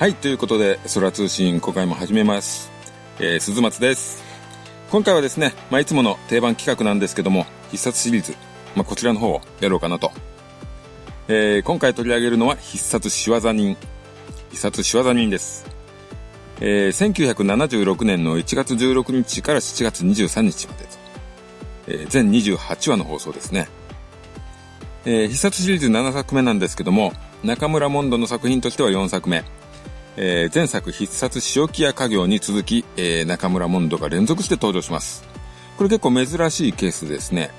[0.00, 2.72] はい、ということで、空通信、今回も始めます。
[3.18, 4.22] えー、鈴松です。
[4.90, 8.34] 今回はですね、まあ、いつもの定番企画なんですけども、必殺シリーズ、
[8.74, 10.10] まあ、こちらの方をやろうかなと。
[11.28, 13.76] えー、今回取り上げるのは必殺仕業人。
[14.48, 15.66] 必殺仕業人です。
[16.62, 20.90] えー、1976年の1月16日から7月23日までと。
[21.88, 23.68] えー、全28話の放送ですね。
[25.04, 27.12] えー、必殺シリーズ7作目なんですけども、
[27.44, 29.44] 中村モンドの作品としては4作目。
[30.16, 35.24] えー前作必殺塩木屋家業に続き、えー中村モンドが連続して登場します。
[35.76, 37.50] これ結構珍しいケースですね。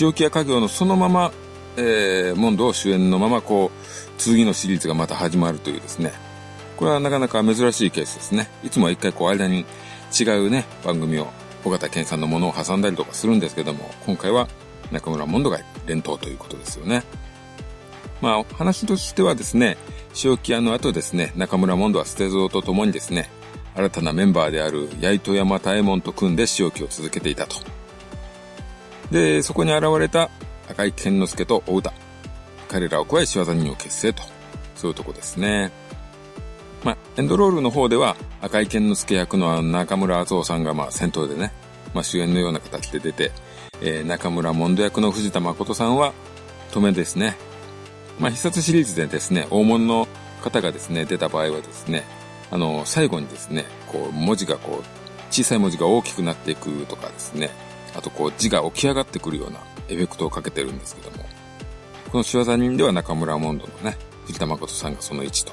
[0.00, 1.32] 塩木屋家業のそのまま、
[1.76, 6.12] えーモンドを主演のままこう、次のシリーズがまた始まるというですね。
[6.76, 8.48] これはなかなか珍しいケースですね。
[8.64, 9.64] いつもは一回こう間に
[10.18, 11.28] 違うね、番組を、
[11.64, 14.48] 尾形健さんのものを挟んだりとかするんですけども、今回は
[14.90, 17.02] 中村モンドが連投ということですよね。
[18.20, 19.76] まあ、話としてはですね、
[20.12, 23.30] 正気屋の後ですね、中村モンドは捨て蔵と共にですね、
[23.76, 27.56] 新たなメンバーである八糸山大門と組んで塩木を続けていたと。
[29.12, 30.30] で、そこに現れた
[30.68, 31.92] 赤井健之助と大歌。
[32.68, 34.22] 彼らを加え仕業人を結成と。
[34.74, 35.70] そういうとこですね。
[36.84, 41.52] まあ、エンドロールの方では赤井健之助役の中村敦夫さんがまあ先頭でね、
[41.94, 43.32] まあ主演のような形で出て、
[43.80, 46.12] えー中村モンド役の藤田誠さんは
[46.70, 47.36] 止めですね。
[48.18, 50.08] まあ、必殺シリーズでですね、大物の
[50.42, 52.04] 方がですね、出た場合はですね、
[52.50, 54.84] あの、最後にですね、こう、文字がこう、
[55.30, 57.50] 小さい文字が大きくなっていくとかですね、
[57.96, 61.24] あとこう、字が起き上がってくるようなエフェクトをかけてるんですけども、
[62.10, 63.96] この仕業人では中村モンドのね、
[64.26, 65.52] 藤田誠さんがその1と。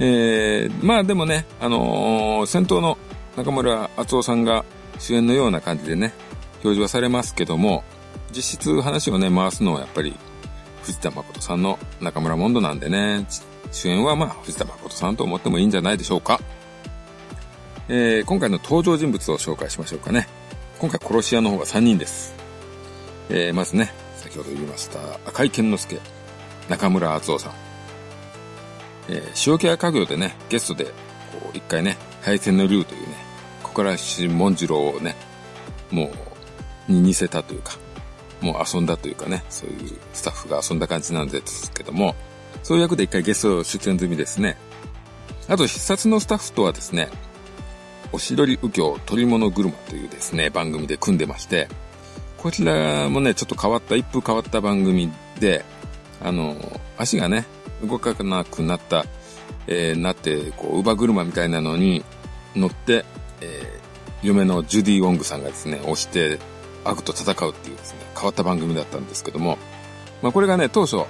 [0.00, 2.98] えー、まあでもね、あのー先頭の
[3.36, 4.64] 中村敦夫さんが
[4.98, 6.12] 主演のような感じでね、
[6.64, 7.84] 表示はされますけども、
[8.32, 10.16] 実質話をね、回すのはやっぱり
[10.84, 13.26] 藤田誠さんの中村モンドなんでね、
[13.72, 16.40] 主演はまあ藤田誠さんと思ってもいいんじゃないでしょうか。
[17.88, 20.28] えー今回の登場人物を紹介しましょうかね。
[20.78, 22.34] 今回殺し屋の方が3人です。
[23.30, 25.98] えーまずね、先ほど言いました赤井健之助、
[26.68, 27.52] 中村敦夫さん。
[29.08, 30.90] えー塩木屋家業でね、ゲストで、こ
[31.54, 33.16] う、一回ね、敗戦の竜というね、
[33.62, 35.16] 小倉氏文次郎をね、
[35.90, 36.12] も
[36.88, 37.78] う、に似せたというか、
[38.40, 42.14] もう遊んだというかね、そういうスタッフが遊んだ感じなんですけども、
[42.62, 44.56] そういう役で一回ゲスト出演済みですね。
[45.48, 47.08] あと、必殺のスタッフとはですね、
[48.12, 51.68] おしどり右京鳥物車というですね、番組で組んでまして、
[52.38, 55.64] こちらもね、ちょっと変わった、一風変わった番組で、
[56.22, 56.56] あの、
[56.96, 57.46] 足がね、
[57.82, 59.04] 動かなくなった、
[59.66, 62.04] えーなって、こう、乳母車みたいなのに
[62.54, 63.04] 乗って、
[63.40, 63.84] えー
[64.24, 66.38] 嫁のジュディ・ウォングさんがですね、押して
[66.82, 69.58] 悪と戦うっていうですね、変わった番組だったんですけども、
[70.22, 71.04] まあこれがね、当初、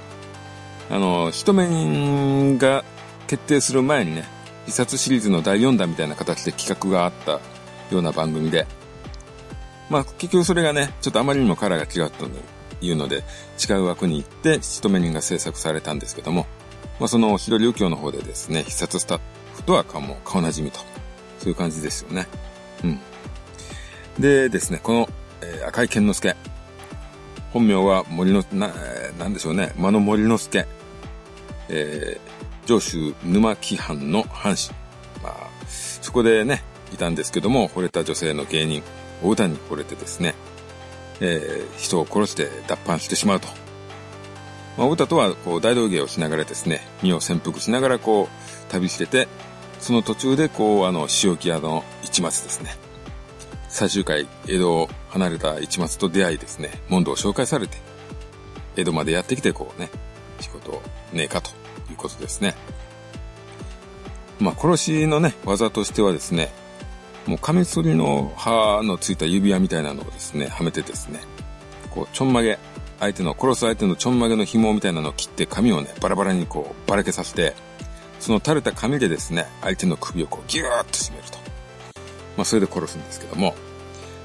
[0.90, 2.84] あの、一目人が
[3.26, 4.24] 決定する前にね、
[4.66, 7.40] 必殺シリーズの第4弾みたいな形で企画があったよ
[8.00, 8.66] うな番組で、
[9.90, 12.30] まあ結局それがね、ちょっとあまりにもカラーが違ったと
[12.80, 13.22] いうので、
[13.68, 16.46] 違う枠に行って一目人が制作されたんですけども、
[16.98, 19.20] まあその白右京の方でですね、必殺スタッ
[19.54, 20.78] フとは顔も顔なじみと、
[21.38, 22.26] そういう感じですよね。
[22.82, 23.00] うん。
[24.18, 25.08] でですね、この、
[25.42, 26.34] えー赤井健之助。
[27.54, 28.74] 本名は森の、な、
[29.16, 30.66] なんでしょうね、間野森之助。
[31.70, 32.34] えー
[32.66, 34.72] 上州沼木藩の藩士。
[35.22, 36.62] まあ、そこでね、
[36.94, 38.82] いたんですけども、惚れた女性の芸人、
[39.22, 40.34] お歌に惚れてですね、
[41.20, 43.48] えー人を殺して脱藩してしまうと。
[44.78, 49.28] まあ、お歌とは、こう、大道芸をしながらですね、身を潜伏しながら、こう、旅してて、
[49.78, 52.76] その途中で、こう、あの、塩木屋の一松ですね。
[53.74, 57.76] 最終回、江戸を離れた一松と出会いですね、モンドを紹介されて、
[58.76, 59.90] 江戸までやってきて、こうね、
[60.38, 61.50] 仕事をねえかと
[61.90, 62.54] いうことですね。
[64.38, 66.52] まあ、殺しのね、技としてはですね、
[67.26, 71.18] もう、カミソリの刃のついた指輪みたいなのをですね、はめてですね、
[71.90, 72.60] こう、ちょんまげ、
[73.00, 77.56] 相手の、殺す相手のちょんまげの紐みたいなのを切って髪をね、バラバラにこう、ばらけさせて、
[78.20, 81.54] その垂れた髪でですね、相手の首をこう、ギューッと締めると。
[82.36, 83.54] まあ、それで殺すんですけども、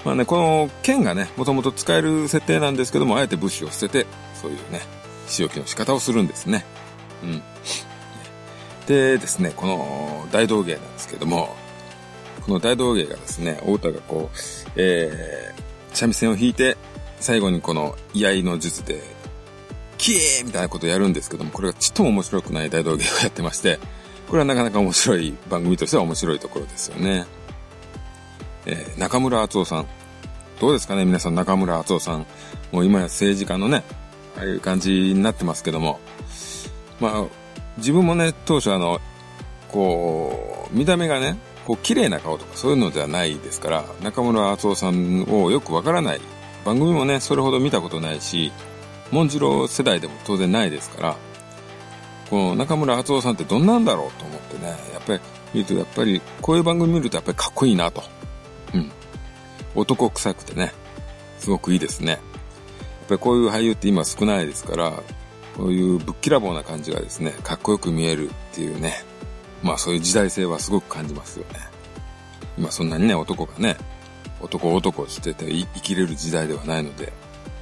[0.05, 4.07] まあね、この剣がね、もともと使える設定なんですけども、あえて武士を捨てて、
[4.41, 4.81] そういうね、
[5.27, 6.65] 仕置きの仕方をするんですね。
[7.23, 7.43] うん。
[8.87, 11.55] でですね、この大道芸なんですけども、
[12.45, 14.37] この大道芸がですね、大田がこう、
[14.75, 16.77] えー、三味線を弾いて、
[17.19, 19.03] 最後にこの居合の術で、
[19.97, 23.79] キーみたいなことをやるんですけども、これがちっとも面白くない大道芸をやってまして、
[24.27, 27.25] これはなかなか面白い番組としては面白いところですよね。
[28.65, 29.85] えー中村敦夫さん。
[30.59, 32.25] どうですかね皆さん中村敦夫さん。
[32.71, 33.83] もう今や政治家のね、
[34.37, 35.99] ああいう感じになってますけども。
[36.99, 37.25] まあ、
[37.77, 38.99] 自分もね、当初あの、
[39.69, 46.21] こう、見た目がね、こう、綺麗な顔とかそういうのではないですから、中村敦夫さんをよくわからない。
[46.65, 48.51] 番組もね、それほど見たことないし、
[49.11, 51.15] モンジロ世代でも当然ないですから、
[52.29, 55.19] この中村敦夫さんってどんなんだろうと思ってね、やっぱり
[55.53, 58.03] 見るとやっぱりこういう番組見るとやっぱりかっこいいなと。
[59.75, 60.73] 男臭くてね、
[61.37, 62.11] すごくいいですね。
[62.11, 62.19] やっ
[63.09, 64.91] ぱりこういう俳優って今少ないですから、
[65.57, 69.03] こういうぶっきらぼうな感じがですね、かっこよく見えるっていうね、
[69.63, 71.59] まあそういう時代性はすごく感じますよね。
[72.57, 73.77] 今そんなにね、男がね、
[74.41, 77.11] 男男してて生きれる時代ではないので、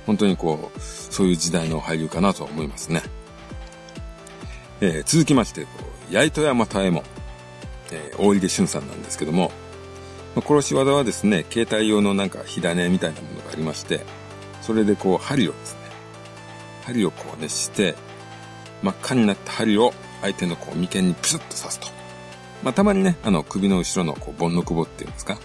[0.05, 3.01] 本当にこう、そういう時代の俳優かなとは思いますね。
[4.79, 5.65] えー、続きまして、
[6.11, 7.03] 八糸山太右衛門、
[7.91, 9.51] えー、大出俊さんなんですけども、
[10.37, 14.05] まあ、殺し技はですね、携帯用のなんか火種みたいなものがありまして、
[14.61, 15.79] それでこう針をですね、
[16.85, 17.95] 針をこう熱して、
[18.83, 21.87] 真っ赤になった針を相手のこう眉間にプスッと刺すと。
[22.61, 25.39] まあ、たまにね、あの首の後ろのこう盆の久保っていうんですか、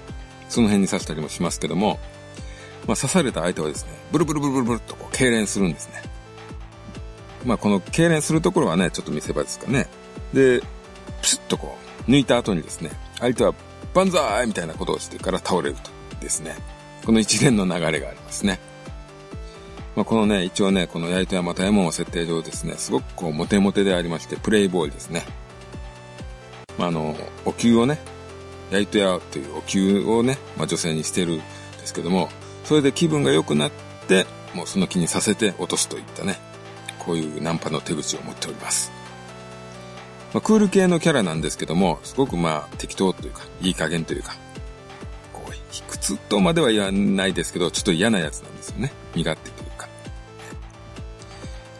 [0.50, 1.98] その辺に刺したりもしますけども、
[2.86, 6.02] まあ、刺された相手はですね、ブルブルブルブルブルっとこう痙攣するんですね。
[7.46, 9.86] まあ、この痙攣するところはね、ちょっと見せ場ですかね。
[10.34, 10.60] で、
[11.22, 12.90] プスッとこう、抜いた後にですね、
[13.20, 13.54] 相手は
[13.94, 15.90] 万歳みたいなことをしてから倒れると
[16.20, 16.56] ですね。
[17.04, 18.60] この一連の流れがありますね。
[19.96, 25.24] まあ、このね、一応ね、この八糸山大門設定上ですね、すごくこう、モテモテでありまして、プレイボーイですね。
[26.78, 27.98] まあ、あの、お灸をね、
[28.70, 31.44] 八糸屋というお灸をね、まあ、女性にしてるんで
[31.84, 32.30] すけども、
[32.64, 33.70] それで気分が良くなっ
[34.08, 36.38] て、もうその気にさせて落とすといったね、
[36.98, 38.91] こういうナンパの手口を持っております。
[40.32, 44.34] まあ、クール系のキャラなんですけども、すごくまあ適当というか、いい加減というか、
[45.32, 48.92] こう、卑屈とまでは言わないですけど、ちょっと嫌なやつなんですよね。
[49.14, 49.88] 身勝手というか。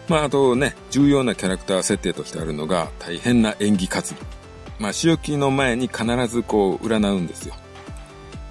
[0.08, 4.16] まああとね、重要なキャラクター設定としてあるのが、大変な演技担ぎ。
[4.78, 7.54] まあ仕置きの前に必ずこう占うんですよ。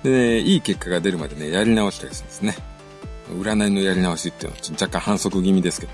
[0.01, 2.55] で、ね、いい結果が出るまでね、やり直したりするんですね。
[3.29, 5.91] 占いのやり直しっていうのは若干反則気味ですけど。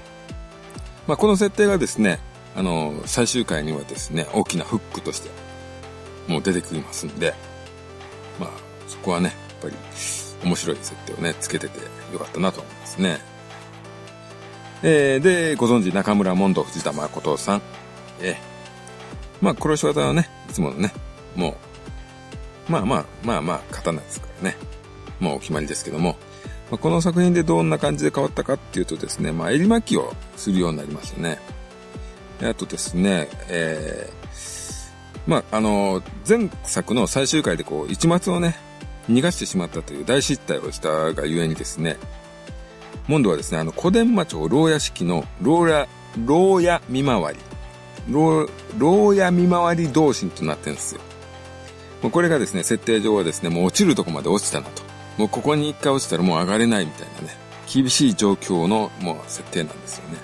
[1.07, 2.19] まあこの設定がですね、
[2.57, 5.29] あの、最終回にはですね、大きなフックとして、
[6.27, 7.35] もう出てきますんで、
[8.39, 8.49] まあ、
[8.87, 9.75] そこはね、やっぱり、
[10.43, 11.79] 面白い設定をね、つけてて
[12.11, 13.19] よかったなと思いますね。
[14.81, 17.61] えー、で、ご存知、中村モンド藤田誠さん。
[18.21, 18.35] えー、
[19.39, 20.91] まあ、殺し技はね、いつものね、
[21.35, 21.57] も
[22.69, 24.57] う、まあまあ、まあまあ、刀ですからね。
[25.19, 26.15] もうお決まりですけども、
[26.71, 31.37] まあ、この作品でどんな感じで変わったかっていうとですね、まあ、襟巻きをするようになりましたね。
[32.41, 38.55] あとですね、えー、まあ、あの、前作の最終回でこう、一末をね、
[39.09, 41.97] 逃がしてしまったという大失態をしたがゆえにですね、
[43.07, 45.87] モンドはですね、あの、小伝馬町牢屋敷の牢屋、
[46.25, 47.39] 牢屋見回り、
[48.09, 48.47] 牢、
[48.77, 51.01] 牢屋見回り同心となってるんですよ。
[52.01, 54.83] もうこれがですね、設定上はですね、もう落ちるとこまで落ちたなと。
[55.17, 57.35] もうここに一回落ちたらもう上がれないみたいなね、
[57.71, 60.17] 厳しい状況のもう設定なんですよね。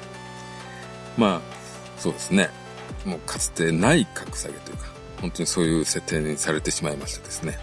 [1.17, 1.52] まあ、
[2.03, 2.49] そうですね。
[3.05, 4.87] もうかつてない格下げというか、
[5.21, 7.57] 本当にそういう設定にされてしまいましたですね。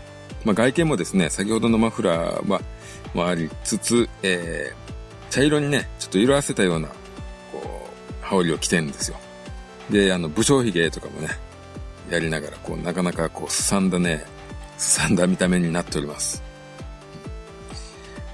[0.47, 2.63] まあ外見もですね、先ほどのマフラーは、
[3.13, 6.89] もありつつ、えー、茶色にね、ちょっと色あせたような、
[7.53, 9.19] こう、羽織を着てるんですよ。
[9.91, 11.29] で、あの、武将髭とかもね、
[12.09, 14.25] やりながら、こう、なかなかこう、すさんだね、
[14.79, 16.43] すさんだ見た目になっております。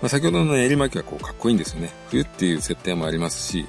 [0.00, 1.90] まあ、先ほどの襟巻きはこう、かっこいいんですよね。
[2.10, 3.66] 冬っていう設定もありますし、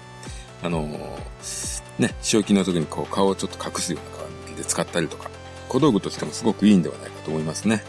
[0.62, 5.30] あのーね、仕置きの時にこう顔をちょっと隠すような感じで使ったりとか、
[5.68, 7.84] 小道具としてもすごくいいんではないかと思いますね。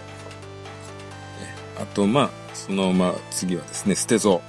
[1.79, 4.41] あと、まあ、その、まあ、次はですね、捨て像、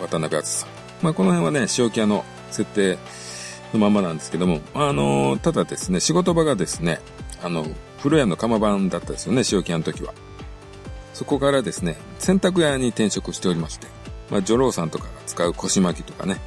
[0.00, 0.68] 渡辺敦さん。
[1.02, 2.98] まあ、この辺はね、仕置き屋の設定
[3.72, 7.00] のままなんですけども、あの、ただですね、仕事場がですね、
[7.42, 7.66] あの、
[7.98, 10.14] 風呂屋の釜版だったですよね、仕置き屋の時は。
[11.12, 13.88] そこからですね、洗濯屋に転職しておりまして、
[14.30, 16.38] まあ、女郎さんとかが使う腰巻きとかね、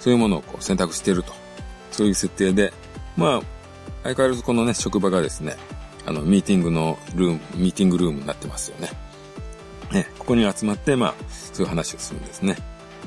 [0.00, 1.32] そういうものをこう洗濯していると
[1.90, 2.72] そういう設定で、
[3.16, 3.40] まあ、
[4.02, 5.56] 相変わらずこのね、職場がですね、
[6.06, 8.90] あの、ミーティングのルーム、ミーティングルームになってますよね。
[9.92, 11.14] ね、ここに集まって、まあ、
[11.52, 12.56] そういう話をするんですね。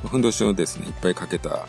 [0.06, 1.68] ふんどしをですね、いっぱいかけた、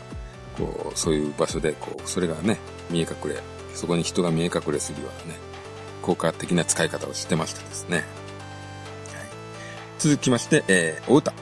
[0.57, 2.57] こう、そういう場所で、こう、それがね、
[2.89, 3.41] 見え隠れ、
[3.73, 5.39] そこに人が見え隠れするようなね、
[6.01, 7.97] 効果的な使い方をしてましたですね。
[7.97, 8.05] はい、
[9.99, 11.33] 続きまして、えー、お歌。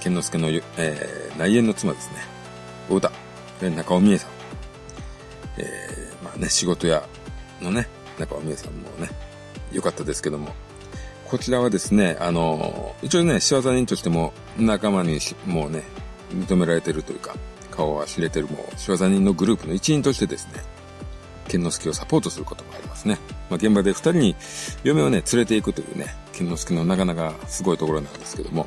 [0.00, 2.16] 健之助の、えー、内縁の妻ですね。
[2.88, 3.12] お歌。
[3.60, 4.41] 中尾美恵さん。
[5.58, 7.06] えー、まあね、仕事屋
[7.60, 9.08] のね、中尾美恵さんもね、
[9.72, 10.54] 良かったですけども、
[11.26, 15.82] こちらはですね、あの、一応ね、仕業人としても仲間にもうね、
[16.30, 17.34] 認められてるというか、
[17.70, 20.62] 顔は知れてるもう仕業人のグループの一員としてですね、
[21.48, 23.18] 剣之助をサポートすることもありますね。
[23.50, 24.36] まあ、現場で二人に
[24.84, 28.66] 嫁をね、連れて行くというね、剣之助のなかなかすごいところなんですけども、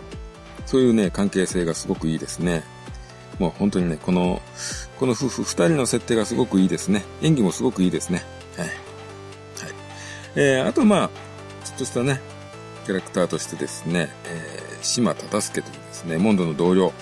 [0.66, 2.64] そういうね、関係性がすごくいいですね。
[3.40, 4.42] もう本当にね、この、
[5.00, 7.04] この夫婦二人の設定がすごくいいですね。
[7.22, 8.24] 演技もすごくいいですね。
[8.58, 8.68] はい。
[8.68, 8.76] はい。
[10.36, 11.10] えー、あとまあ、
[11.66, 12.22] ちょっとしたね、
[12.86, 16.94] キャラクターとしてですね、えー、島忠助というですね、モンドの同僚、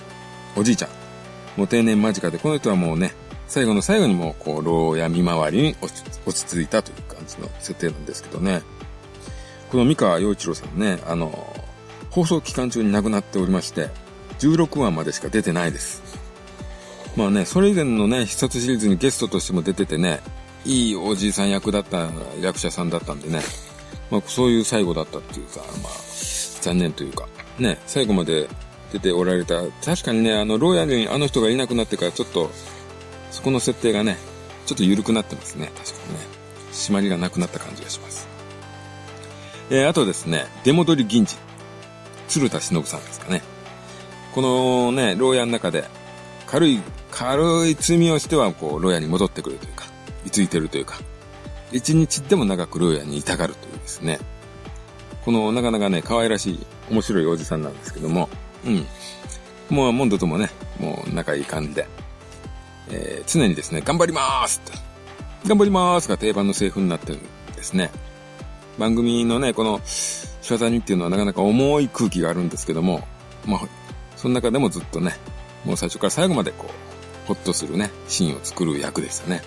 [0.56, 0.90] おじいちゃん。
[1.56, 3.12] もう定年間近で、この人はもうね、
[3.46, 5.92] 最後の最後にもうこう、牢屋見回りに落
[6.32, 8.62] ち着いたという感じの設定なんですけどね。
[9.70, 11.54] この三河洋一郎さんね、あの、
[12.10, 13.90] 放送期間中に亡くなっておりまして、
[14.38, 16.23] 16話までしか出てないです。
[17.16, 20.20] まあね、それ以前のね、必殺シリーズにゲストとしても出ててね、
[20.64, 22.08] いいおじいさん役だった
[22.40, 23.40] 役者さんだったんでね、
[24.10, 25.92] まあそういう最後だったっていうか、まあ、
[26.60, 27.28] 残念というか、
[27.58, 28.48] ね、最後まで
[28.92, 32.50] 出ておられた、確かにね、あの、牢屋にあの人がいなくなってからちょっと、
[33.30, 34.16] そこの設定がね、
[34.66, 36.34] ちょっと緩くなってますね、確かにね。
[36.72, 38.26] 締まりがなくなった感じがします。
[39.70, 41.36] えー、あとですね、出戻り銀次。
[42.28, 43.42] 鶴田忍さんですかね。
[44.34, 45.84] このね、牢屋の中で、
[46.54, 46.80] 軽い、
[47.10, 49.86] 軽い罪をしては、こう、牢屋に戻ってくるというか、
[50.24, 51.00] 居ついてるというか、
[51.72, 54.20] 一日でも長く牢屋にいたがるというですね。
[55.24, 58.28] この、なかなかね、可愛らしい、面白いおじさんなんですけども、
[58.64, 58.86] うん。
[59.68, 61.88] もう、モンドともね、もう仲いい感じで、
[62.90, 64.62] えー、常にですね、頑張りまーす
[65.48, 67.20] 頑張りまーすが定番のセリフになってるん
[67.56, 67.90] ですね。
[68.78, 73.08] 番組のね、この、仕業にっていうのはなかなか重い空気があるんですけども、
[73.44, 73.60] まあ、
[74.14, 75.16] その中でもずっとね、
[75.64, 79.42] もう最初から最後までこう、ほっとするね、シーンを作る役でしたね。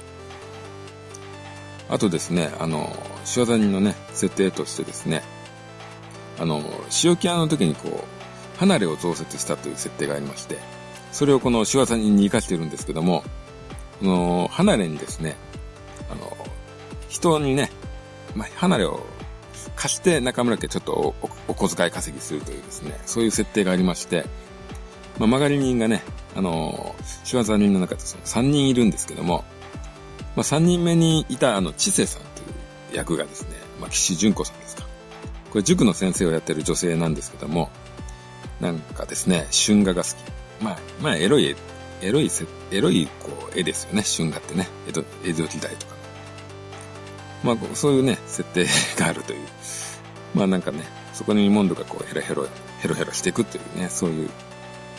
[1.89, 5.23] あとですね、あの、仕業人のね、設定としてですね、
[6.39, 6.61] あの、
[7.03, 10.57] 塩キアの時にこう、離れを増設したという設定がありまして、
[11.11, 13.23] それをこの仕業に活かしてるんですけども、
[13.99, 15.35] この、離れにですね、
[16.11, 16.35] あの、
[17.09, 17.71] 人にね、
[18.35, 19.05] まあ、離れを
[19.75, 21.15] 貸して中村家ちょっと
[21.47, 24.25] お小遣い稼ぎするというですね、そういう設定がありまして、
[25.19, 26.03] まあ、曲がり人がね、
[26.35, 29.43] あの、仕業人の中でその3人いるんですけども、
[30.35, 34.83] まあ、3人目にいたあの、知世さんという役がですね、まあ、岸純子さんですか。
[35.51, 37.69] これ塾の先生をやってる女性なんですけども、
[38.59, 40.63] なんかですね、春画が好き。
[40.63, 41.55] まあ、まあ、エロい、
[42.01, 42.29] エロい
[42.71, 44.67] エロい、こう、絵ですよね、春画ってね。
[44.87, 45.97] 江戸、江戸時代とか
[47.43, 48.65] まあ、そういうね、設定
[48.99, 49.39] があるという。
[50.33, 50.83] まあなんかね、
[51.13, 52.47] そこにモンドがこうヘロヘロ、
[52.79, 54.29] ヘロヘロしていくっていうね、そういう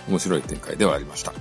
[0.08, 1.32] 面白い展開ではありました。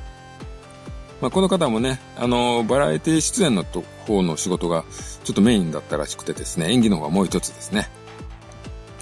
[1.22, 4.86] まあこの方もね、あの、バラエティ出演の方の仕事が
[5.24, 7.90] ちょっとメインだったらしくてですね、演技の方がもう一つですね。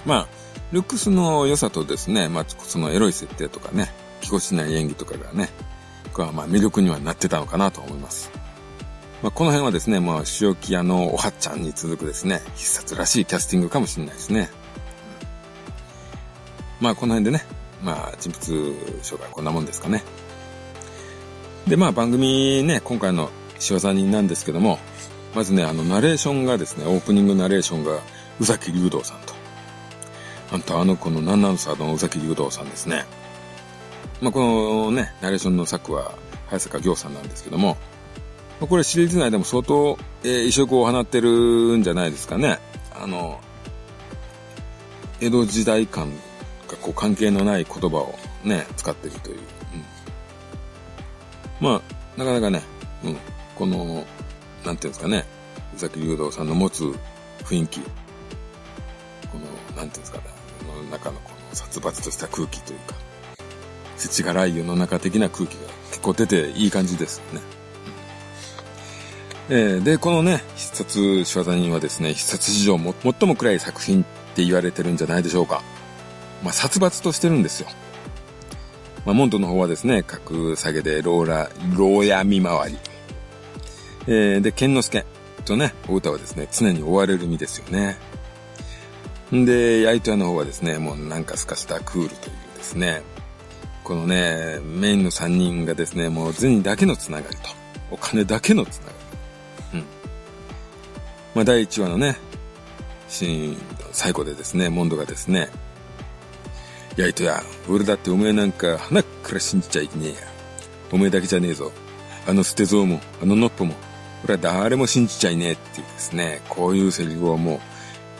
[0.04, 0.28] まあ、
[0.72, 5.50] ルックスの良さとですね、まあそのエロい設定とかね、気こしない演技とかがね、
[6.14, 8.30] はまあ魅力にはなってたのかなと思います。
[9.22, 14.50] まあ、この辺はですね、まあ、塩木屋のおはっちゃんに続くですね、必殺らしいキャスティングかもしれないですね。
[16.80, 17.44] まあ、この辺でね、
[17.86, 20.02] まあ、人物紹介こんなもんですかね。
[21.68, 23.30] で、まあ、番組ね、今回の
[23.70, 24.80] 塩座人なんですけども、
[25.36, 28.00] まずね、あの、ナレーションがですね、オープニングナレーションが、
[28.40, 29.34] 宇崎竜道さんと。
[30.52, 33.04] あんた、あの子のナンナンサーの宇崎竜道さんですね。
[34.20, 36.12] まあ、このね、ナレーションの作は、
[36.48, 37.76] 早坂行さんなんですけども、
[38.58, 42.58] これシリーズ内でも相当、えー、異色を放ってるんじゃないですかね。
[42.92, 43.40] あの、
[45.20, 46.12] 江戸時代感
[46.68, 49.38] がこう関係のない言葉をね、使ってるという。
[51.60, 52.62] うん、まあ、なかなかね、
[53.04, 53.16] うん、
[53.54, 54.04] この、
[54.64, 55.24] なんていうんですかね、
[55.76, 56.84] 宇崎竜道さんの持つ
[57.44, 57.86] 雰囲気、こ
[59.34, 60.24] の、なんていうんですかね、
[60.66, 62.94] 世の中のこの殺伐とした空気というか、
[63.96, 67.40] 世知辛い世の中的な空気が結構出ていい感じですよね。
[69.48, 74.04] えー、で、このね、必殺仕業人はですね、必殺史上も最も暗い作品っ
[74.34, 75.62] て言われてるんじゃないでしょうか。
[76.46, 77.68] まあ、殺伐としてるんですよ。
[79.04, 82.78] まあ、モントの方はですね、格下げでローラ、牢屋見回り。
[84.06, 85.04] えー、で、剣之助
[85.44, 87.98] とね、お歌はですね、常に追われる身ですよね。
[89.34, 93.02] んで、ヤイト屋の方はですね、もうなんかすかしたクールというですね、
[93.82, 97.42] このね、メインの3人がですね、もう銭だけのつながりと、
[97.90, 98.92] お金だけのつなが
[99.72, 99.80] り。
[99.80, 99.86] うん
[101.34, 102.16] まあ、第1話のね、
[103.08, 103.56] シーン、
[103.90, 105.48] 最後でですね、モンドがですね、
[106.96, 110.16] やいとや、俺だってお前なんか、鼻から信じちゃいけねえや。
[110.92, 111.70] お前だけじゃねえぞ。
[112.26, 113.74] あの捨て像も、あのノッポも、
[114.24, 117.60] 俺は誰も信じちゃいねえっていうですね、こういうセリフをもう、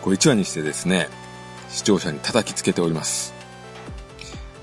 [0.02, 1.08] こう1話にしてですね、
[1.70, 3.34] 視聴者に叩きつけております。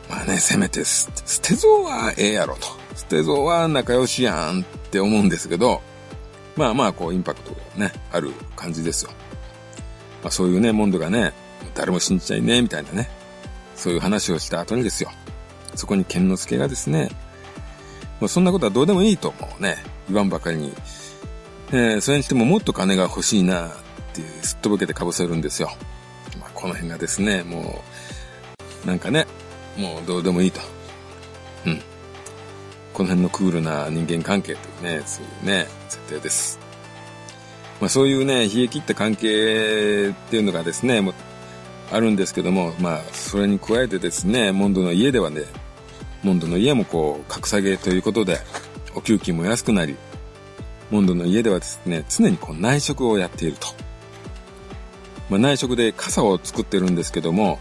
[0.09, 1.09] まあね、せめて捨
[1.41, 2.67] て像はええやろと。
[2.95, 5.81] 捨て像は仲良しやんって思うんですけど、
[6.55, 9.11] まあまあ、こう、インパクトね、ある感じですよ。
[10.21, 11.33] まあそういうね、モンドがね、
[11.73, 13.09] 誰も信じちゃいねえ、みたいなね、
[13.75, 15.11] そういう話をした後にですよ。
[15.75, 17.09] そこに剣之助がですね、
[18.19, 19.77] まあ、そんなことはどうでもいいともね、
[20.07, 20.73] 言わんばかりに、
[21.71, 23.71] えー、それにしてももっと金が欲しいなっ
[24.13, 25.71] てすっとぼけてかぶせるんですよ。
[26.39, 27.83] まあ、この辺がですね、も
[28.83, 29.27] う、なんかね、
[29.77, 30.61] もうどうでもいいと。
[31.65, 31.81] うん。
[32.93, 36.59] この辺のクールな人間関係というね、そういうね、設定です。
[37.81, 41.13] まあそういうね、冷え切った関係っていうのがですね、もう
[41.91, 45.43] あるんですけども、まあそれに加えてですね、モンドの家ではね、
[46.23, 48.39] モンドの家もこう、格下げということで、
[48.95, 49.95] お給金も安くなり、
[50.91, 53.67] モンドの家ではですね、常にこう内職をやっていると。
[55.29, 57.59] まあ内職で傘を作ってるんですけども、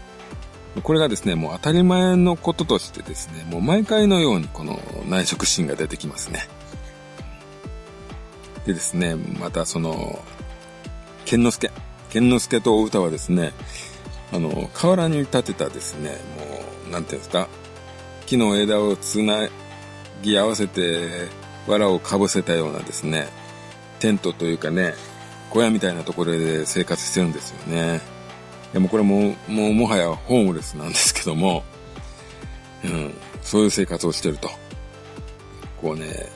[0.81, 6.47] これがですね、もう当たり前のこととしてですね、もう毎回のようにこの内職シーンが出てきますね。
[8.65, 10.19] でですね、またその、
[11.25, 11.71] 剣之助。
[12.09, 13.53] 剣之助とお歌はですね、
[14.33, 16.15] あの、河原に立てたですね、も
[16.89, 17.47] う、なんていうんですか、
[18.25, 19.47] 木の枝をつな
[20.23, 21.27] ぎ合わせて、
[21.67, 23.27] 藁をかぶせたようなですね、
[23.99, 24.95] テントというかね、
[25.51, 28.01] 小屋みたいなところで生活してるんですよね。
[28.73, 31.63] でもこれも、もうもはやホームレスなんですけども、
[32.83, 33.13] うん、
[33.43, 34.49] そういう生活をしてると。
[35.79, 36.27] こうね、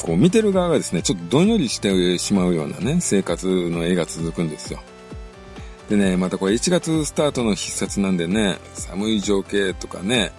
[0.00, 4.80] こう見てる側がですね、ちょっとどんよりしてしまうようなね、生活の絵が続くんですよ。
[5.88, 10.32] でね、またこれ1月スタートの必殺なんでね、寒い情景とかね、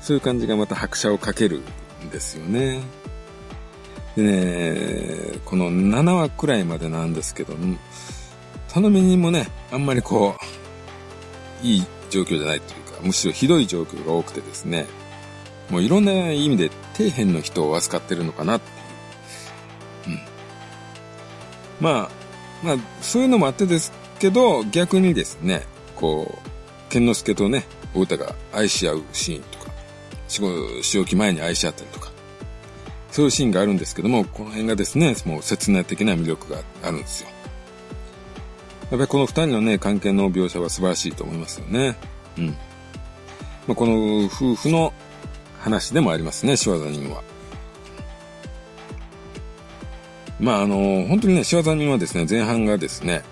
[0.00, 1.62] そういう感じがまた拍車をかける
[2.04, 2.80] んですよね。
[4.16, 7.54] でね、この7話くらいまでなんですけど、
[8.68, 10.36] 頼み人もね、あんまりこ
[11.62, 14.86] う、いい状況じゃないというか、むしろひどい状況が多くてですね、
[15.70, 20.16] もういろんな意味で底辺の人を扱ってるのかなっていう。
[20.18, 20.22] うん。
[21.80, 22.10] まあ、
[22.62, 29.72] まあ、そういうのもあってですけど、逆にですね、こう、剣之助とね、お歌が愛し合うシーンとか、
[30.28, 32.12] 仕置き前に愛し合ったりとか、
[33.10, 37.30] そういうシーンがあるんですけども、この辺がですね、もう切ない的な魅力があるんですよ。
[38.92, 41.96] やっぱりこの二人のね、関係の描写は素晴らしいと思いますよね。
[42.38, 42.46] うん。
[43.66, 44.94] まあ、この夫婦の
[45.58, 47.24] 話でもありますね、仕業人は。
[50.38, 53.24] まあ、あの、本当にね、仕業人はですね、前半がですね、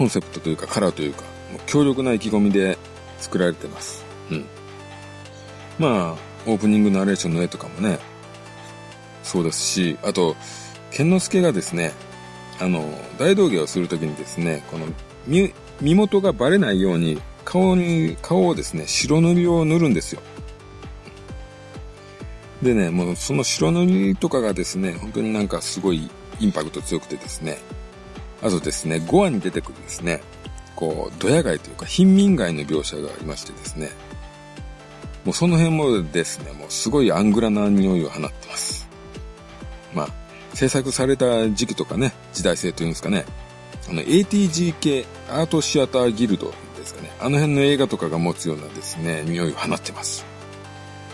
[0.00, 2.78] コンセプトというかカラーというか、もう強力な意気込みで
[3.18, 4.02] 作られてます。
[4.30, 4.46] うん。
[5.78, 7.98] まあ、オープニングナレーションの絵とかもね、
[9.22, 10.36] そうですし、あと、
[10.90, 11.92] 剣之助がですね、
[12.60, 12.82] あの、
[13.18, 14.86] 大道芸をするときにですね、この
[15.26, 20.22] 身、身元がバレないように、顔に、顔をですね、白塗りを塗るんですよ。
[22.62, 26.10] でね、もうその白塗りとかがですね、本当になんかすごい
[26.40, 27.58] インパクト強くてですね、
[28.42, 30.22] あとですね、5話に出てくるですね、
[30.74, 33.90] こう、ドヤ街というか貧民街の描写がありましてですね、
[35.24, 38.88] もうその辺もですね、もうすごいアングラな匂いを放ってます。
[39.94, 40.08] まあ、
[40.54, 43.26] 制作された時期とかね、時代性というんですかね、
[43.88, 50.24] あの ATG 系アートシアターギルドですかね、あの辺の映画とかが持つようなですね、匂いを放ってます。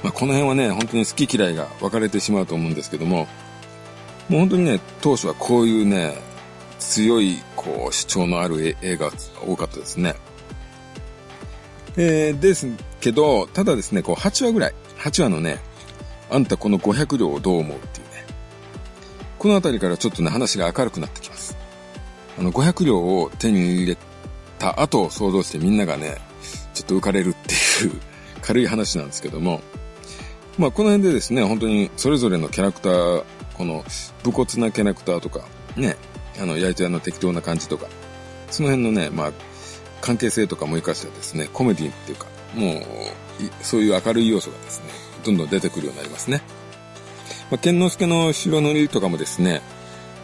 [0.02, 3.26] まあ、この辺はね、本当に好き嫌いが分かれてしまうと思うんですけども、
[4.28, 6.14] もう本当にね、当初はこういうね、
[6.88, 10.14] 強い、こう、主張のある映画が多かったですね。
[11.96, 12.68] えー、です
[13.00, 15.58] けど、ただですね、こう、8話ぐらい、8話のね、
[16.30, 18.24] あんたこの500両をどう思うっていうね
[19.38, 21.56] この辺りからちょっとね、話が明るくなってきます。
[22.38, 23.96] あの、500両を手に入れ
[24.58, 26.16] た後を想像してみんながね、
[26.74, 27.92] ちょっと浮かれるっていう
[28.42, 29.60] 軽い話なんですけども、
[30.58, 33.84] まあこの辺でですね、本当にそれぞれのキャラクター、この
[34.22, 35.40] 武骨なキャラクターとか、
[35.76, 35.96] ね、
[36.40, 37.86] あの、やり手の適当な感じとか、
[38.50, 39.32] その辺のね、まあ、
[40.00, 42.82] 関係性とかも活かしたですね、コメディっていうか、もう、
[43.62, 44.86] そういう明るい要素がですね、
[45.24, 46.42] どんどん出てくるようになりますね。
[47.50, 49.62] まあ、剣之助の白塗りとかもですね、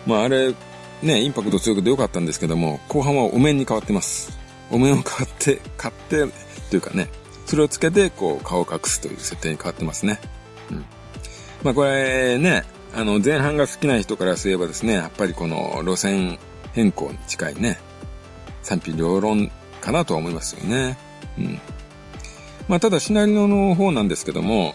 [0.06, 0.54] まああれ、
[1.02, 4.38] ね、インパクト強くてよかったんですけども、後半はお面に変わってます。
[4.70, 6.26] お面を買って、買って、
[6.70, 7.08] というかね、
[7.46, 10.20] それをつけて、こう、顔を隠すという設定に変わってますね。
[10.70, 10.84] うん。
[11.62, 16.38] まあこれね、あの、前半が好きな人からすればですね、やっぱりこの路線
[16.72, 17.78] 変更に近いね、
[18.62, 19.50] 賛否両論
[19.80, 20.98] かなとは思いますよね。
[21.38, 21.60] うん。
[22.68, 24.74] まあただシナリオの方なんですけども、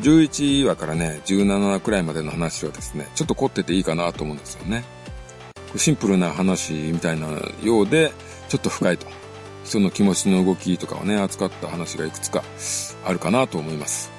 [0.00, 4.84] 11話からね、17話くらいまでの話はですね、ちょっと凝ってていいかなと思うんですよね。
[5.76, 7.28] シンプルな話みたいな
[7.62, 8.12] ようで、
[8.48, 9.06] ちょっと深いと。
[9.64, 12.42] 人の気持ちの動きとかをね、扱った話がいくつか
[13.04, 14.10] あるかなと思います。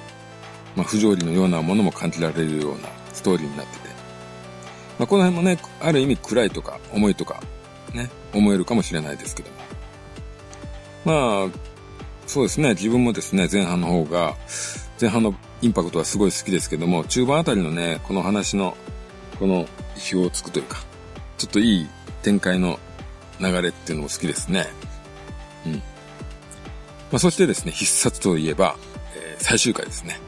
[0.76, 2.88] まあ、不条理のようなものも感じられるような
[3.22, 3.88] ストーリーになってて。
[4.98, 7.40] まあ、この辺もね、ある意味暗いとか重いとか、
[7.94, 9.56] ね、思えるかもしれないですけども。
[11.04, 11.58] まあ、
[12.26, 14.34] そうですね、自分もですね、前半の方が、
[15.00, 18.76] 前半のインパクトはすごい好きですけども、中盤あたりのね、この話の、
[19.38, 20.82] この意表をつくというか、
[21.38, 21.88] ちょっといい
[22.22, 22.80] 展開の
[23.40, 24.66] 流れっていうのも好きですね。
[25.64, 25.72] うん。
[25.74, 25.80] ま
[27.12, 28.76] あ、そしてですね、必殺といえば、
[29.14, 30.18] えー、最終回ですね。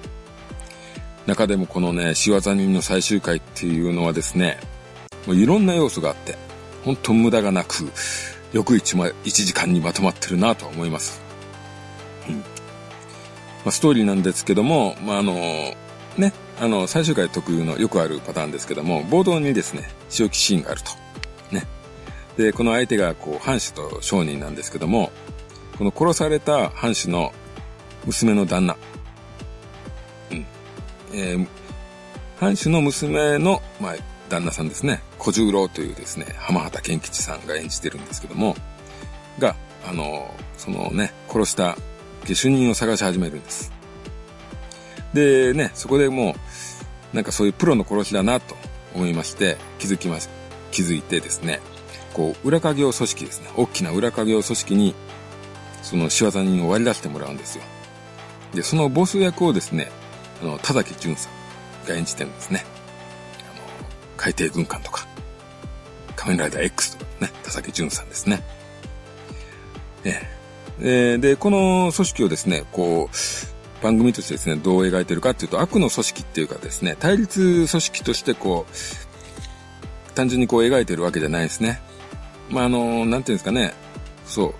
[1.26, 4.58] 中でもこのね、仕業人の最終回っていうのはですね、
[5.26, 6.36] もういろんな要素があって、
[6.84, 7.90] 本当無駄がなく、
[8.52, 11.22] よく一1時間にまとまってるなと思います。
[12.28, 12.36] うん。
[12.36, 12.42] ま
[13.66, 15.34] あ、ストーリーなんですけども、まあ、あの、
[16.18, 20.90] ね、あの、最終回特有のよくあるパターンですけども、冒頭にですね、仕置きシーンがあると。
[21.50, 21.66] ね。
[22.36, 25.10] で、この相手がこう、藩主と商人なんですけども、
[25.78, 27.32] この殺された藩主の
[28.04, 28.76] 娘の旦那、
[31.14, 31.46] えー、
[32.38, 33.94] 藩主の娘の、まあ、
[34.28, 38.56] 旦那さんですね、小十郎というですね、浜畑健吉さんが演じてるんですけども、
[39.38, 39.54] が、
[39.86, 41.76] あの、そのね、殺した
[42.24, 43.72] 下手人を探し始めるんです。
[45.12, 46.34] でね、そこでも
[47.12, 48.56] う、なんかそういうプロの殺しだなと
[48.94, 50.28] 思いまして、気づきます。
[50.72, 51.60] 気づいてですね、
[52.12, 54.94] こう、裏稼業組織ですね、大きな裏稼業組織に、
[55.82, 57.62] その仕業人を割り出してもらうんですよ。
[58.54, 59.92] で、そのボス役をですね、
[60.42, 62.64] あの、田崎淳さんが演じてるんですね。
[63.40, 63.62] あの、
[64.16, 65.06] 海底軍艦とか、
[66.16, 68.42] 仮面ライダー X とかね、田崎淳さんですね。
[70.04, 70.22] え
[70.80, 71.18] え。
[71.18, 81.80] で、この組織をですね、こう、番組としてですね、どう描いてるかっていうと、悪の組織っていうかですね、対立組織としてこう、単純にこう描いてるわけじゃないですね。
[82.50, 83.74] まあ、あの、なんていうんですかね、
[84.26, 84.54] そ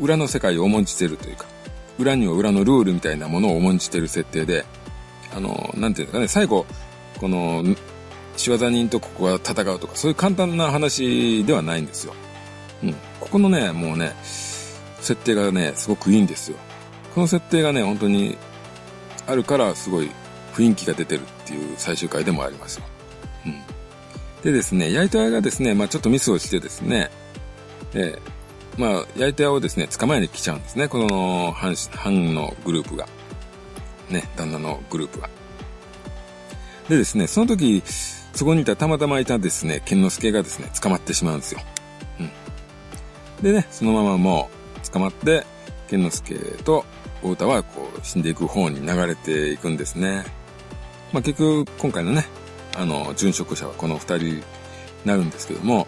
[0.00, 1.46] う、裏の世界を重んじてるというか、
[1.98, 4.64] 裏には裏のルールみたいなものを重んじてる設定で、
[5.34, 6.66] あの、なんていうんですかね、最後、
[7.20, 7.64] この、
[8.36, 12.14] 仕業人とここが戦うとか、そういう簡単な話ではないんですよ。
[12.82, 12.92] うん。
[13.20, 14.14] ここのね、もうね、
[15.00, 16.56] 設定がね、すごくいいんですよ。
[17.14, 18.36] この設定がね、本当に
[19.26, 20.10] あるから、すごい
[20.54, 22.84] 雰囲気が出てるっていう最終回でもありますよ。
[23.46, 23.62] うん。
[24.42, 27.10] でですね、焼いた屋がですね、まあちょっとミスをしてですね、
[27.94, 28.33] えー、
[28.78, 30.88] まあ、焼いたをですね、捕まえに来ちゃうんですね。
[30.88, 33.06] この、藩、のグループが。
[34.10, 35.30] ね、旦那のグループが。
[36.88, 37.82] でですね、その時、
[38.34, 41.60] そこにいたたまたまいたですね、剣之助がですね、捕まってしまうんですよ。
[42.20, 42.30] うん。
[43.42, 44.50] でね、そのままも
[44.84, 45.46] う、捕まって、
[45.88, 46.34] 剣之助
[46.64, 46.84] と
[47.22, 50.24] 太田はこう、死んでいく方に流れていくんですね。
[51.12, 52.26] まあ結局、今回のね、
[52.76, 54.42] あの、殉職者はこの二人に
[55.04, 55.86] なるんですけども、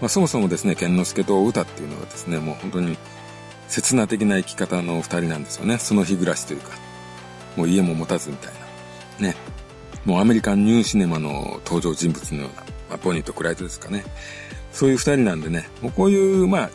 [0.00, 2.96] まあ、そもそもですね、健之助と歌っていうのはですね、もう本当に
[3.68, 5.78] 刹那的な生き方の二人なんですよね。
[5.78, 6.70] その日暮らしというか、
[7.56, 8.52] もう家も持たずみたい
[9.20, 9.28] な。
[9.28, 9.36] ね。
[10.04, 14.04] もうアメリカンニューシネマの登場人物のような、まあ、ボニーとクライトですかね。
[14.72, 16.70] そういう二人なんでね、もうこういう、まあ、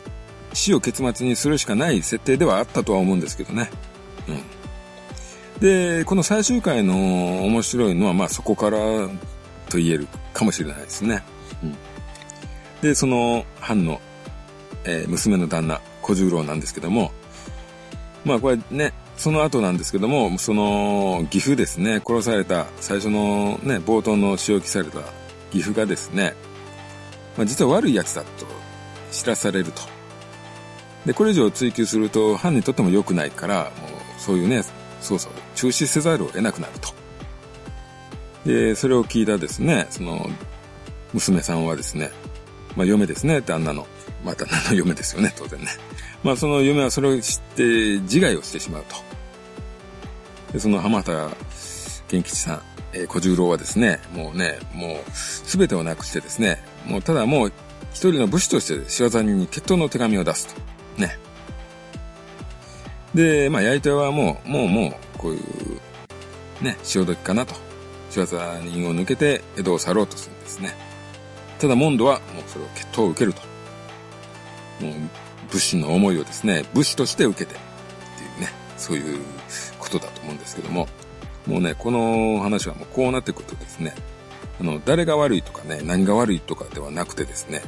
[0.52, 3.70] 死を結末にするしかない設定ではあったとは思うんですけどね。
[4.28, 4.32] う
[5.58, 5.60] ん。
[5.60, 8.78] で、この最終回の面白いのは、まあそこから
[9.68, 11.22] と言えるかもしれないですね。
[11.62, 11.76] うん。
[12.84, 13.98] で、その藩の、
[14.84, 17.12] えー、娘の旦那、小十郎なんですけども、
[18.26, 24.98] まあこれね、その後なんですけども、その岐阜ですね、殺された、最初のね、冒頭の仕置きされた
[25.50, 26.34] 岐阜がですね、
[27.38, 28.44] まあ実は悪い奴だと
[29.10, 29.80] 知らされると。
[31.06, 33.70] で、これ以上追求すると藩にとっても良くないから、もう
[34.20, 34.62] そういうね、
[35.00, 36.90] 捜査を中止せざるを得なくなると。
[38.44, 40.28] で、それを聞いたですね、その、
[41.14, 42.10] 娘さんはですね、
[42.76, 43.86] まあ、嫁ですね、旦那の。
[44.24, 45.66] まあ、旦那の嫁ですよね、当然ね。
[46.22, 47.62] まあ、その嫁はそれを知って
[48.00, 48.96] 自害をしてしまうと。
[50.52, 51.30] で、その浜田
[52.08, 57.52] 健吉さん、えー、小十郎はですね、もうね、もう、すべてをなくしてですね、もうただもう、
[57.92, 60.60] 一人の武士として仕業に決闘の手紙を出すと。
[61.00, 61.18] ね。
[63.14, 67.54] で、まあ、焼いたはもう、もうもう、こういう、ね、潮時かなと。
[68.10, 70.83] 仕業人を抜けて江戸を去ろうとするんですね。
[71.64, 73.40] ただモンドはもうそれを決闘を受けると。
[74.84, 74.94] もう
[75.50, 77.58] 武士の思いをですね、武士として受けてっ
[78.18, 79.18] ていうね、そういう
[79.78, 80.88] ことだと思うんですけども、
[81.46, 83.94] もうね、この話はもうこうなってくるとですね、
[84.60, 87.62] あの、誰が悪いとかね、何が悪いとかではなくてですね、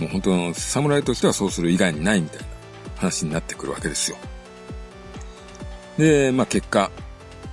[0.00, 2.46] もう本当の侍としてはそうする以外にないみたいな
[2.96, 4.16] 話になってくるわけですよ。
[5.96, 6.90] で、まあ結果、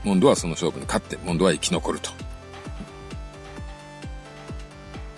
[0.04, 2.10] モンドはその勝負に勝って、モンドは生き残ると。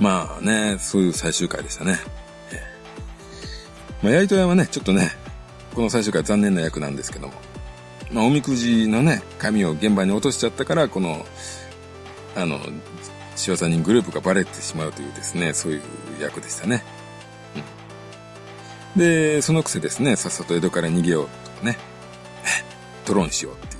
[0.04, 1.98] まあね、そういう最終回でしたね。
[4.02, 5.12] まあ、やいとやはね、ちょっとね、
[5.74, 7.34] この最終回残念な役なんですけども、
[8.12, 11.26] まあ、おみくじのね、紙を現場に落としちゃったから、この、
[12.36, 12.60] あの、
[13.38, 15.82] 仕業人グループがバレてしまうというですね、そういう
[16.20, 16.84] 役でしたね。
[18.96, 21.78] うん、で、そのくせですね、さっさと江戸から逃げようとかね、
[23.06, 23.73] ドローンしようって。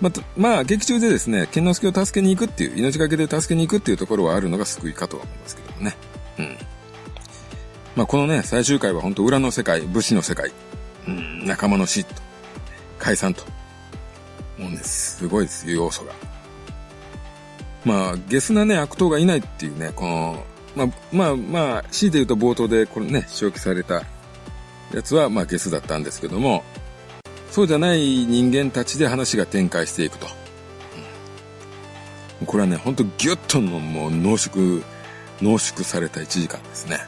[0.00, 5.96] まあ、まあ、劇中でですね、剣之助を助けに行くっていう、命がけで助けに行くっていうところはあるのが救いかとは思いますけどもね。
[6.38, 6.58] うん。
[7.96, 10.52] まあ、このね、最終回は本当裏の世界、武士の世界、
[11.08, 12.14] うん、仲間の死と、
[12.98, 13.42] 解散と。
[14.58, 16.12] もうね、すごいです要素が。
[17.84, 24.02] まあ、ゲスなね、悪党がいないっていうね、この、まあ、まあ、まあ、強いて言うと冒頭で、これね、消去された
[24.92, 26.64] やつは、まあ、ゲスだったんですけども、
[27.50, 30.26] そうじゃない人間たちで話が展開していくと。
[32.40, 34.82] うん、これはね、ほんとギュッとのもう濃縮、
[35.40, 36.98] 濃縮された1時間ですね。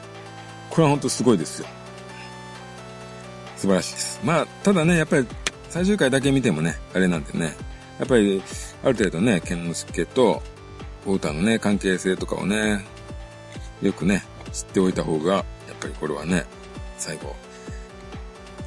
[0.69, 1.67] これはほんとすごいですよ。
[3.57, 4.19] 素晴らしいです。
[4.23, 5.27] まあ、ただね、やっぱり
[5.69, 7.55] 最終回だけ見てもね、あれなんでね、
[7.99, 8.41] やっぱり
[8.83, 10.41] ある程度ね、剣之助と
[11.03, 12.85] 太田のね、関係性とかをね、
[13.81, 15.45] よくね、知っておいた方が、やっ
[15.79, 16.45] ぱりこれはね、
[16.97, 17.35] 最後、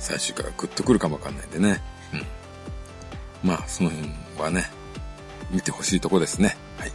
[0.02, 1.80] 最終回はグッとくるかもわかんないんでね。
[2.12, 3.48] うん。
[3.48, 4.68] まあ、その辺はね、
[5.52, 6.56] 見てほしいとこですね。
[6.76, 6.92] はい。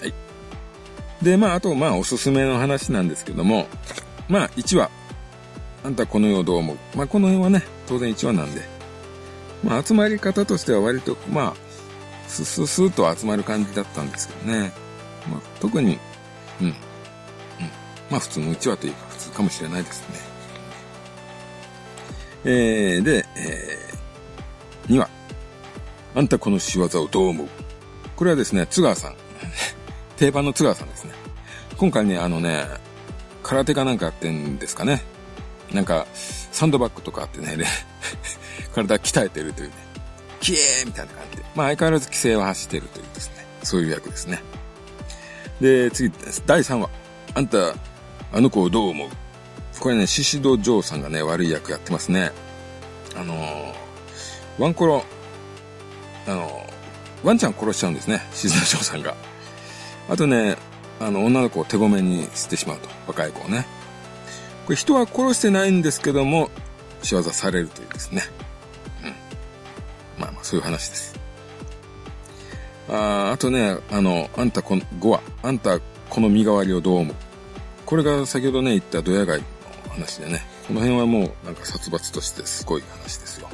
[0.00, 0.14] はい。
[1.22, 3.66] で、まあ、あと、まあ、おすすめの話なんですけども、
[4.26, 4.90] まあ、1話、
[5.84, 6.78] あんたこの世どう思う？
[6.96, 8.62] まあ、この辺はね、当然1話なんで、
[9.62, 11.54] まあ、集まり方としては割と、まあ、
[12.26, 14.72] スススーと集まる感じだったんですけどね。
[15.30, 15.98] まあ、特に、
[16.58, 16.66] うん。
[16.68, 16.74] うん。
[18.10, 20.31] まあ、普通のうちはというか普通かもしれないですね。
[22.44, 25.08] えー、で、えー、2話。
[26.14, 27.48] あんたこの仕業をどう思う？
[28.16, 29.14] これはですね、津川さん。
[30.16, 31.12] 定番の津川さんですね。
[31.76, 32.66] 今回ね、あのね、
[33.42, 35.02] 空手かなんかやってんですかね。
[35.72, 37.56] なんか、サンドバッグとかあってね、
[38.74, 39.74] 体鍛えてるというね。
[40.40, 41.44] キエーみたいな感じで。
[41.54, 44.42] まあ相変わらず規制は走ってるというですね、そういう役ですね。
[45.60, 46.12] で、次。
[46.46, 46.90] 第3話。
[47.34, 47.74] あんた、
[48.32, 49.08] あの子をどう思う？
[49.82, 52.30] これね、シシド・ジョーさんがね、悪い役やってますね。
[53.16, 53.74] あのー、
[54.56, 55.04] ワンコロ、
[56.24, 59.16] あのー、ワンちゃん殺しちゃうんですね、シシド・ジョーさんが。
[60.08, 60.56] あとね、
[61.00, 62.88] あの、女の子を手ごめにしてしまうと。
[63.08, 63.66] 若い子をね。
[64.66, 66.48] これ人は殺してないんですけども、
[67.02, 68.22] 仕業されるというですね。
[69.02, 69.10] うん
[70.20, 71.18] まあまあ、そういう話です。
[72.88, 77.16] ああとね、あの、あんたこの5話、あんたこの身代わりをどう思う？
[77.84, 79.44] これが先ほどね、言ったドヤ街の
[79.92, 83.48] 話でね、この辺はもうなんか殺伐としてすごい話ですよ。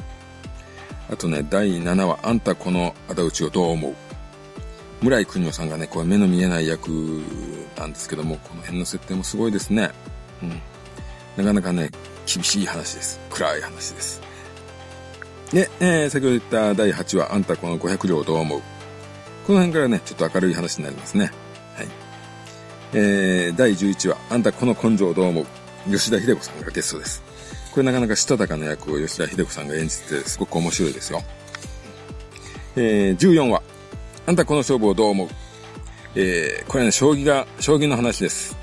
[1.11, 3.95] あとね、第7話、あんたこの仇討ちをどう思う？
[5.01, 6.89] 村井邦夫さんがね、これ目の見えない役
[7.77, 9.91] なんですけども、この辺の設定もすごいですね。
[10.43, 10.61] うん。
[11.37, 11.89] なかなかね、
[12.25, 13.19] 厳しい話です。
[13.29, 14.21] 暗い話です。
[15.53, 18.61] で、えー、先ほど言った第8話、あんたこの500両どう思う？
[19.47, 21.31] この辺からね、ちょっと明るい話になりますね。
[21.75, 21.87] はい。
[22.93, 25.45] えー、第11話、あんたこの根性どう思う？
[25.85, 27.21] 吉田秀子さんがゲストです。
[27.71, 31.21] これなかなかしたたかな役を吉田秀子さんが演じてすごく面白いですよ。
[32.75, 33.61] えー、14話、
[34.25, 35.27] あんたこの勝負をどう思う？
[36.15, 38.57] えー、これね、将棋が、将棋の話です。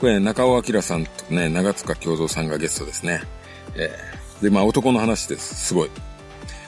[0.00, 3.22] これ、ね、中尾明さんとね、長塚京三さんがゲストですね。
[3.74, 5.66] えーで、まあ男の話です。
[5.66, 5.90] すごい。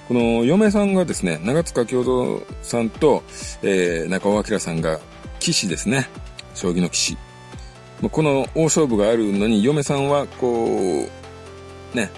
[0.09, 3.23] この嫁さんがですね、長塚京三さんと、
[3.63, 4.99] えー、中尾明さんが
[5.39, 6.09] 騎士ですね。
[6.57, 7.19] 将棋の騎士。
[8.09, 11.09] この大勝負があるのに、嫁さんは、こ
[11.95, 12.11] う、ね、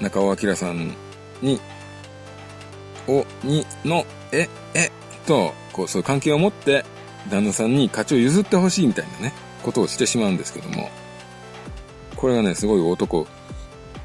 [0.00, 0.94] 中尾明さん
[1.40, 1.60] に、
[3.06, 4.90] お、に、の、え、え、
[5.26, 6.84] と、こう、そういう関係を持って、
[7.30, 10.90] 旦那さんに勝ちを譲ってほしいみたいなね、ことをしてしまうんですけども、
[12.16, 13.26] これがね、すごい男、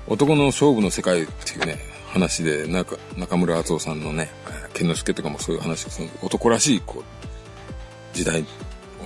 [0.08, 1.80] 男の勝負の世界っていうね、
[2.12, 4.32] 話で、なんか、中村敦夫さんのね、
[4.74, 8.46] 剣之助とかもそういう話をする、男らしい、こう、時代、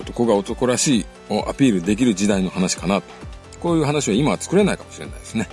[0.00, 3.06] 男が男らしいをアピールできる時代の話かなと。
[3.60, 5.48] こういう話は今は作れないかもしれないですね。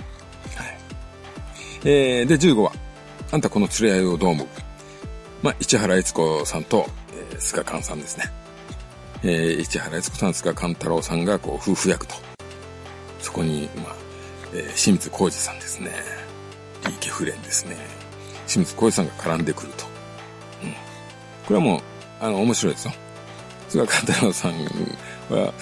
[0.56, 0.78] はい。
[1.84, 2.72] えー、で、15話。
[3.30, 4.46] あんたこの連れ合いをどう思う？
[5.42, 6.86] まあ、市原悦子さんと、
[7.32, 8.30] えー、菅寛さんですね。
[9.22, 12.14] えー、市原悦子さん、菅寛太郎さんが、こう、夫婦役と。
[13.20, 13.96] そこに、まあ、
[14.52, 15.90] えー、清水浩二さんですね。
[16.88, 17.76] いいケフレンですね。
[18.46, 19.86] 清水浩二さんが絡んでくると。
[20.64, 20.70] うん。
[20.72, 20.76] こ
[21.50, 21.80] れはもう、
[22.20, 22.92] あの、面白いですよ。
[23.72, 24.52] 菅勘太郎さん
[25.30, 25.52] は、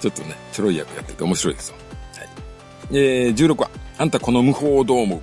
[0.00, 1.76] ちょっとね、ちょろい役やってて面白いですよ。
[2.16, 2.96] はい。
[2.96, 3.70] えー、16話。
[3.98, 5.20] あんたこの無法をどう思う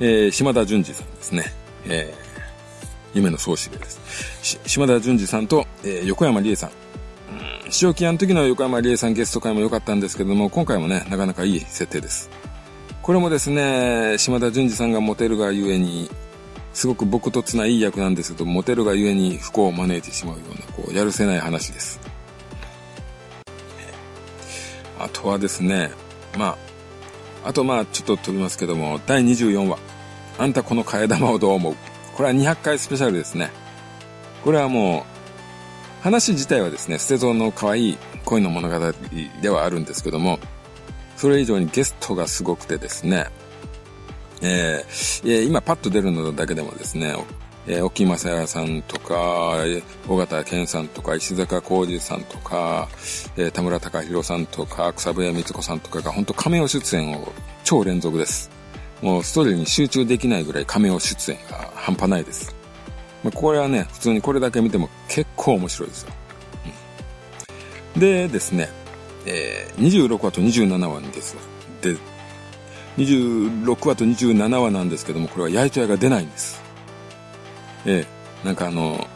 [0.00, 1.44] えー、島田淳二さんですね。
[1.86, 4.60] えー、夢の総司令です。
[4.66, 6.70] 島田淳二さんと、えー、横山理恵さん。
[7.82, 12.30] 塩木屋の時の横山理恵さんゲスト会も良かったんですけども、今回もね、なかなかいい設定です。
[13.02, 16.08] これもですね、島田淳二さんがモテるがゆえに、
[16.78, 21.98] すごく僕とつないい役なんですけど、モテるがゆえに不幸を招いてしまうような、こう、やるせない話です。
[24.96, 25.90] あとはですね、
[26.38, 26.56] ま
[27.42, 29.76] あ、あとまあ、ちょっと飛びますけども、第24話。
[30.38, 31.74] あんたこの替え玉をどう思う？
[32.14, 33.50] これは200回スペシャルですね。
[34.44, 38.92] これはもう、話自体はですね、捨て蔵の可愛い恋の物語
[39.42, 40.38] ではあるんですけども、
[41.16, 43.26] それ以上にゲストがすごくてですね、
[44.42, 47.14] えー、今パッと出るのだけでもですね、
[47.66, 49.64] えー、沖正也さんとか、
[50.08, 52.88] 尾形健さんとか、石坂浩二さんとか、
[53.36, 57.32] えー、田村隆弘さんとか、草笛光子さんとかが本当仮面出演を
[57.64, 58.50] 超連続です。
[59.02, 62.54] もうストーリーに集中できないぐらい仮面出演が半端ないです。
[63.22, 66.12] まあ、これはね、普通にこれだけ見ても結構面白いですよ。
[67.94, 68.70] うん、でですね、
[69.26, 71.36] えー、26話と27話にです
[71.82, 71.96] で、
[72.98, 76.60] 26話と27話なんですけども、これはやいとやが出ないんです。
[77.86, 79.06] ええ、なんかあの、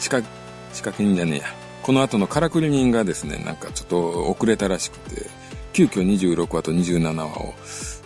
[0.00, 0.28] 仕掛、
[0.72, 1.44] 仕掛け人じゃねえや。
[1.82, 5.26] この後のからくり人がですね、なんかちょっと遅れたらしくて、
[5.72, 7.54] 急遽26話と27話を、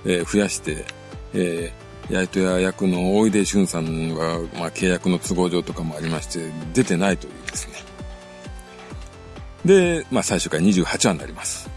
[0.04, 0.84] えー、増やして、
[1.32, 7.74] えー、やいとや役の大出俊さんは、まあ、契約の都合上とかもありまして、出てないというですね。
[9.64, 11.68] で、まあ、最終回28話になります。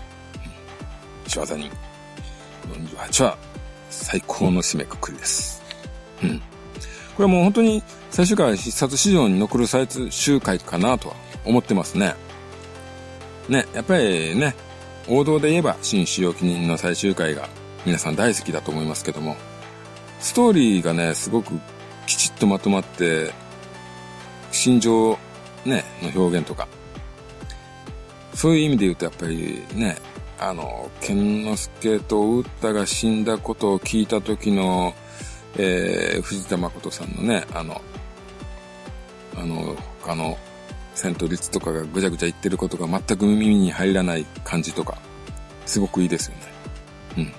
[1.27, 1.90] 仕業人。
[2.71, 3.37] 48話、
[3.89, 5.61] 最高の締めくくりです。
[6.23, 6.39] うん。
[6.39, 6.43] こ
[7.19, 12.15] れはもう本当に最終回必殺史上に残る最終回かなとは思ってますね。
[13.49, 14.55] ね、やっぱりね、
[15.07, 17.49] 王道で言えば新使用記念の最終回が
[17.85, 19.35] 皆さん大好きだと思いますけども、
[20.19, 21.59] ストーリーがね、すごく
[22.05, 23.33] きちっとまとまって、
[24.51, 25.17] 心情
[25.65, 26.67] ね、の表現とか、
[28.33, 29.97] そういう意味で言うとやっぱりね、
[30.41, 34.95] あの、健之助とウッタが死んだことを聞いた時の、
[35.55, 37.79] えー、藤田誠さんのね、あの、
[39.37, 40.35] あの、他の
[40.95, 44.97] 戦闘率とかがぐちゃぐちゃ言ってることが全く耳に入らない感じとか、
[45.67, 46.41] すごくいいですよね。
[47.19, 47.33] うん。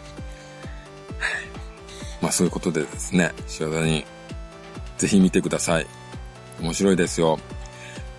[2.23, 4.05] まあそういうことでですね、塩田に、
[4.97, 5.87] ぜひ見てください。
[6.61, 7.41] 面白いですよ。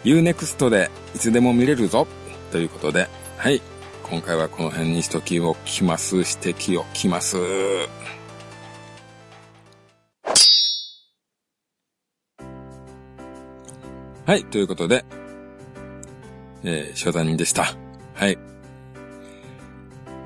[0.03, 2.05] Unext でいつでも見れるぞ
[2.51, 3.61] ということで、はい。
[4.03, 6.17] 今回はこの辺にしときをきます。
[6.17, 7.37] 指摘をきます。
[14.25, 14.45] はい。
[14.45, 15.03] ということで、
[16.63, 17.75] えー、塩田人でした。
[18.13, 18.37] はい。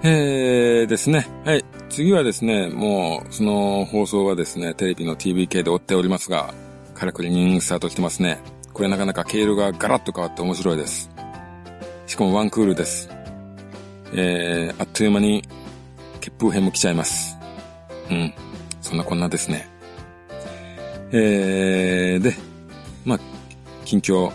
[0.04, 1.28] えーですね。
[1.46, 1.66] はい。
[1.90, 6.54] 次はですね、もう、その放送はですね、テレビの TVK で追っておりますが、
[6.94, 8.40] カラクリニングスタートしてますね。
[8.74, 11.10] これなかなか経路がガラッと変わって面白いです。
[12.06, 13.17] しかもワンクールです。
[14.20, 15.44] えー、あっという間に、
[16.22, 17.38] 血風編も来ちゃいます。
[18.10, 18.34] うん。
[18.82, 19.70] そんなこんなですね。
[21.12, 22.34] えー、で、
[23.06, 23.20] まあ、
[23.86, 24.32] 近況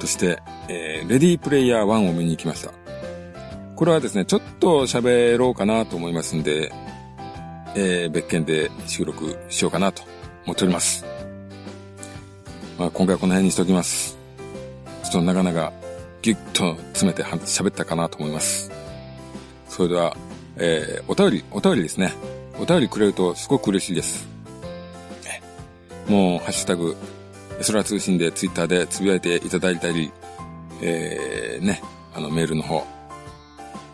[0.00, 2.72] として、えー、レディープレイヤー1を見に行きました。
[3.76, 6.72] これはですね、ちょっと喋ろうかなと思いますんで、
[7.76, 10.02] えー、別件で収録しようかなと
[10.46, 11.04] 思っております。
[12.76, 14.18] まあ、今回はこの辺にしておきます。
[15.04, 15.72] ちょっとなかなか
[16.22, 18.75] ギュッと詰めて喋ったかなと思います。
[19.76, 20.16] それでは、
[20.56, 22.14] えー、お便り、お便りですね。
[22.58, 24.26] お便りくれるとすごく嬉しいです。
[26.08, 26.96] もう、ハッシュタグ、
[27.66, 30.10] 空通信でツイッターでつぶやいていただいたり、
[30.80, 31.82] えー、ね、
[32.14, 32.86] あのメールの方、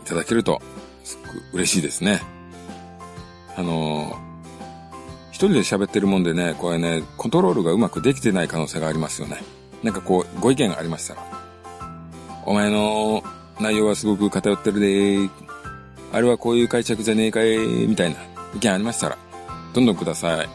[0.05, 0.63] いただけると、
[1.03, 2.23] すごく嬉しいですね。
[3.57, 4.17] あのー、
[5.33, 9.43] 一人で喋ってるもんでね、これね、コントロールがうまくできてない可能性がありますよね。
[9.83, 11.23] なんかこう、ご意見がありましたら、
[12.47, 13.25] お前の
[13.59, 15.31] 内容はすごく偏ってるでー
[16.13, 18.17] あれはこういう解釈じゃねえかいみたいな
[18.55, 19.19] 意見ありましたら、
[19.73, 20.49] どんどんください。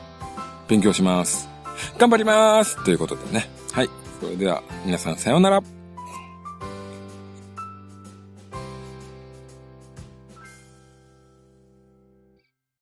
[0.67, 1.49] 勉強します。
[1.97, 3.49] 頑張りますということでね。
[3.71, 3.89] はい。
[4.19, 5.76] それでは、皆さんさようなら。